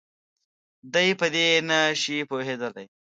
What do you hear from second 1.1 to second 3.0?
په دې نه شي پوهېدلی.